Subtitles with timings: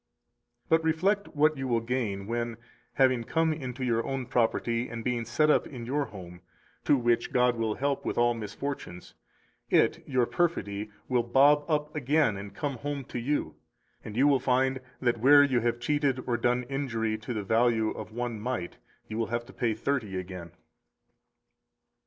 [0.69, 0.83] 236 But
[1.23, 2.57] reflect what you will gain when,
[2.93, 6.41] having come into your own property and being set up in your home
[6.85, 9.13] (to which God will help with all misfortunes),
[9.69, 13.53] it [your perfidy] will bob up again and come home to you,
[14.03, 17.91] and you will find that where you have cheated or done injury to the value
[17.91, 18.77] of one mite,
[19.07, 20.49] you will have to pay thirty again.